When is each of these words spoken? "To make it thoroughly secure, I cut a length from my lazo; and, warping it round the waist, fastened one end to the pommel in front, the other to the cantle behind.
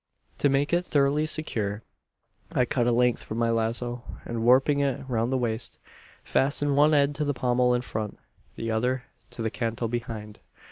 "To 0.39 0.49
make 0.49 0.73
it 0.73 0.83
thoroughly 0.85 1.27
secure, 1.27 1.83
I 2.51 2.65
cut 2.65 2.87
a 2.87 2.91
length 2.91 3.23
from 3.23 3.37
my 3.37 3.51
lazo; 3.51 4.03
and, 4.25 4.41
warping 4.43 4.79
it 4.79 5.07
round 5.07 5.31
the 5.31 5.37
waist, 5.37 5.77
fastened 6.23 6.75
one 6.75 6.95
end 6.95 7.13
to 7.17 7.23
the 7.23 7.35
pommel 7.35 7.75
in 7.75 7.83
front, 7.83 8.17
the 8.55 8.71
other 8.71 9.03
to 9.29 9.43
the 9.43 9.51
cantle 9.51 9.89
behind. 9.89 10.39